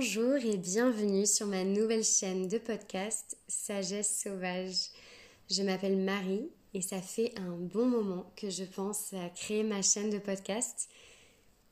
[0.00, 4.88] Bonjour et bienvenue sur ma nouvelle chaîne de podcast Sagesse Sauvage.
[5.50, 9.82] Je m'appelle Marie et ça fait un bon moment que je pense à créer ma
[9.82, 10.88] chaîne de podcast.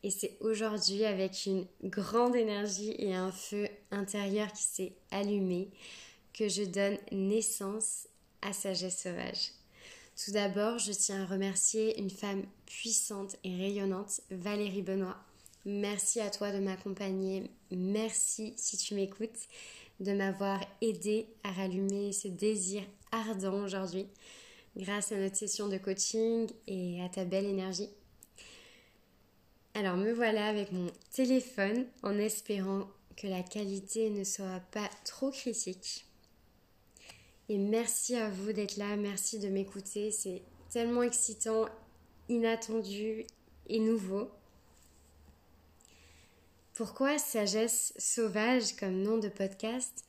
[0.03, 5.71] Et c'est aujourd'hui avec une grande énergie et un feu intérieur qui s'est allumé
[6.35, 8.09] que je donne naissance
[8.43, 9.53] à Sagesse Sauvage.
[10.23, 15.17] Tout d'abord, je tiens à remercier une femme puissante et rayonnante, Valérie Benoît.
[15.71, 17.51] Merci à toi de m'accompagner.
[17.71, 19.49] Merci si tu m'écoutes
[20.01, 22.83] de m'avoir aidé à rallumer ce désir
[23.13, 24.07] ardent aujourd'hui
[24.79, 27.91] grâce à notre session de coaching et à ta belle énergie.
[29.75, 32.89] Alors me voilà avec mon téléphone en espérant
[33.19, 36.07] que la qualité ne soit pas trop critique.
[37.51, 40.13] Et merci à vous d'être là, merci de m'écouter.
[40.13, 41.67] C'est tellement excitant,
[42.31, 43.27] inattendu
[43.67, 44.31] et nouveau.
[46.79, 50.05] Pourquoi Sagesse Sauvage comme nom de podcast?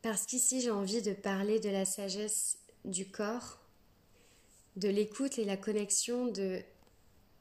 [0.00, 3.58] Parce qu'ici j'ai envie de parler de la sagesse du corps,
[4.76, 6.60] de l'écoute et la connexion de,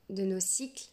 [0.10, 0.86] de nos cycles,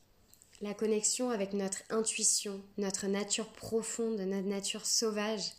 [0.60, 5.52] la connexion avec notre intuition, notre nature profonde, notre nature sauvage.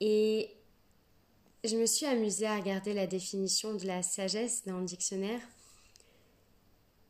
[0.00, 0.50] Et
[1.64, 5.40] je me suis amusée à regarder la définition de la sagesse dans le dictionnaire.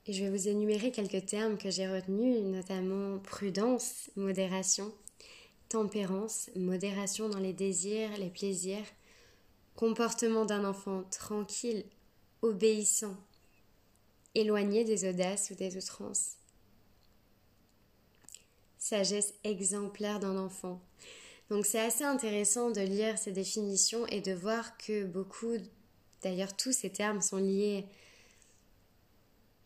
[0.08, 4.92] Et je vais vous énumérer quelques termes que j'ai retenus, notamment prudence, modération,
[5.68, 8.84] tempérance, modération dans les désirs, les plaisirs,
[9.74, 11.84] comportement d'un enfant tranquille,
[12.40, 13.16] obéissant,
[14.36, 16.34] éloigné des audaces ou des outrances.
[18.78, 20.80] Sagesse exemplaire d'un enfant,
[21.50, 25.56] donc c'est assez intéressant de lire ces définitions et de voir que beaucoup,
[26.22, 27.86] d'ailleurs tous ces termes sont liés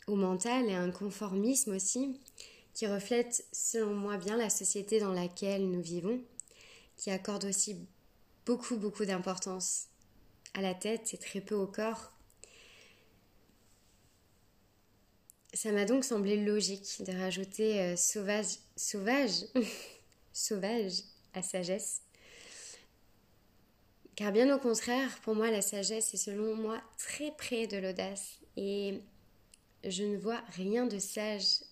[0.07, 2.19] au mental et un conformisme aussi,
[2.73, 6.21] qui reflète selon moi bien la société dans laquelle nous vivons,
[6.97, 7.77] qui accorde aussi
[8.45, 9.87] beaucoup beaucoup d'importance
[10.53, 12.11] à la tête et très peu au corps.
[15.53, 19.45] Ça m'a donc semblé logique de rajouter euh, sauvage, sauvage,
[20.33, 22.01] sauvage à sagesse.
[24.15, 28.39] Car bien au contraire, pour moi, la sagesse est selon moi très près de l'audace.
[28.55, 29.01] Et
[29.83, 31.63] je ne vois rien de sage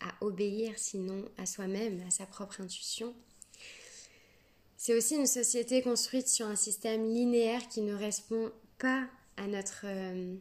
[0.00, 3.14] à obéir sinon à soi-même, à sa propre intuition.
[4.76, 9.82] C'est aussi une société construite sur un système linéaire qui ne répond pas à notre
[9.84, 10.36] euh,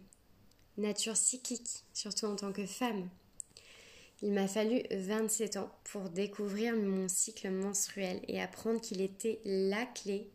[0.77, 3.09] nature cyclique, surtout en tant que femme.
[4.21, 9.85] Il m'a fallu 27 ans pour découvrir mon cycle menstruel et apprendre qu'il était la
[9.85, 10.29] clé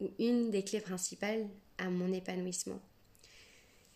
[0.00, 2.80] ou une des clés principales à mon épanouissement.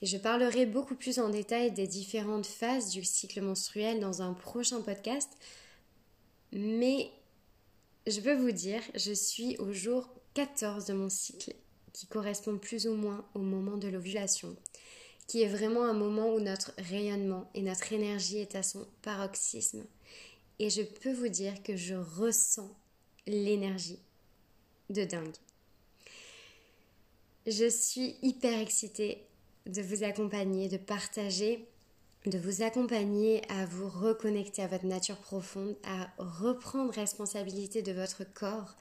[0.03, 4.33] Et je parlerai beaucoup plus en détail des différentes phases du cycle menstruel dans un
[4.33, 5.31] prochain podcast.
[6.53, 7.11] Mais
[8.07, 11.55] je peux vous dire, je suis au jour 14 de mon cycle,
[11.93, 14.57] qui correspond plus ou moins au moment de l'ovulation
[15.27, 19.85] qui est vraiment un moment où notre rayonnement et notre énergie est à son paroxysme.
[20.59, 22.71] Et je peux vous dire que je ressens
[23.27, 23.99] l'énergie
[24.91, 25.35] de dingue.
[27.47, 29.27] Je suis hyper excitée
[29.67, 31.67] de vous accompagner, de partager,
[32.27, 38.25] de vous accompagner à vous reconnecter à votre nature profonde, à reprendre responsabilité de votre
[38.25, 38.77] corps,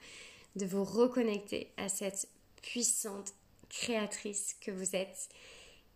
[0.56, 2.28] de vous reconnecter à cette
[2.62, 3.34] puissante
[3.68, 5.28] créatrice que vous êtes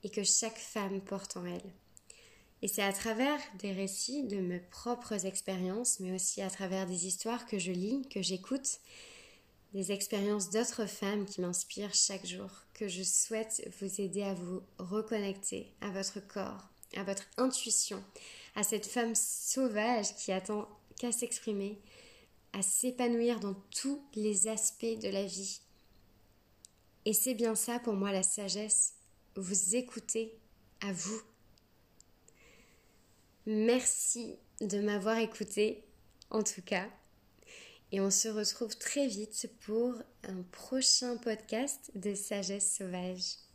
[0.04, 1.72] et que chaque femme porte en elle.
[2.60, 7.06] Et c'est à travers des récits de mes propres expériences, mais aussi à travers des
[7.06, 8.80] histoires que je lis, que j'écoute,
[9.74, 14.62] des expériences d'autres femmes qui m'inspirent chaque jour, que je souhaite vous aider à vous
[14.78, 18.02] reconnecter à votre corps, à votre intuition,
[18.54, 20.68] à cette femme sauvage qui attend
[20.98, 21.80] qu'à s'exprimer,
[22.52, 25.60] à s'épanouir dans tous les aspects de la vie.
[27.04, 28.94] Et c'est bien ça pour moi la sagesse,
[29.36, 30.38] vous écouter
[30.80, 31.20] à vous.
[33.46, 35.84] Merci de m'avoir écouté,
[36.30, 36.88] en tout cas.
[37.90, 39.94] Et on se retrouve très vite pour
[40.24, 43.47] un prochain podcast de Sagesse Sauvage.